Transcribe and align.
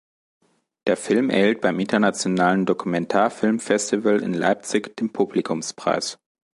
Der 0.87 0.97
Film 0.97 1.29
erhielt 1.29 1.61
beim 1.61 1.79
Internationalen 1.79 2.65
Dokumentarfilmfestival 2.65 4.23
in 4.23 4.33
Leipzig 4.33 4.95
den 4.97 5.13
Publikumspreis. 5.13 6.17